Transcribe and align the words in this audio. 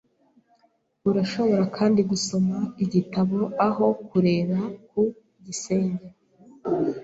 Urashobora 1.09 1.63
kandi 1.77 2.01
gusoma 2.11 2.57
igitabo 2.83 3.39
aho 3.67 3.85
kureba 4.07 4.59
ku 4.89 5.01
gisenge. 5.45 6.07